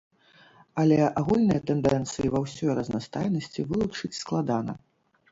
Але 0.83 0.95
агульныя 1.19 1.61
тэндэнцыі 1.69 2.31
ва 2.35 2.39
ўсёй 2.45 2.71
разнастайнасці 2.79 3.65
вылучыць 3.75 4.11
складана. 4.21 4.73